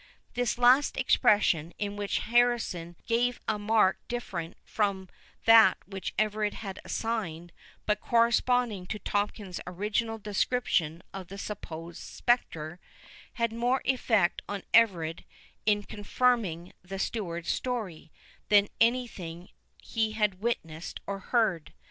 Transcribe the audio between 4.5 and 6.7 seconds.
from that which Everard